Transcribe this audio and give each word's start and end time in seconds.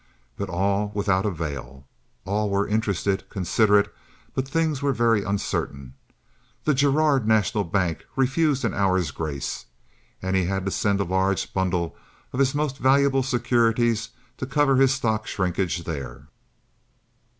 But 0.35 0.49
all 0.49 0.91
without 0.95 1.27
avail. 1.27 1.85
All 2.25 2.49
were 2.49 2.67
interested, 2.67 3.29
considerate; 3.29 3.93
but 4.33 4.47
things 4.47 4.81
were 4.81 4.93
very 4.93 5.21
uncertain. 5.23 5.93
The 6.63 6.73
Girard 6.73 7.27
National 7.27 7.63
Bank 7.63 8.05
refused 8.15 8.65
an 8.65 8.73
hour's 8.73 9.11
grace, 9.11 9.67
and 10.19 10.35
he 10.35 10.45
had 10.45 10.65
to 10.65 10.71
send 10.71 11.01
a 11.01 11.03
large 11.03 11.53
bundle 11.53 11.95
of 12.33 12.39
his 12.39 12.55
most 12.55 12.79
valuable 12.79 13.21
securities 13.21 14.09
to 14.37 14.47
cover 14.47 14.77
his 14.77 14.91
stock 14.91 15.27
shrinkage 15.27 15.83
there. 15.83 16.29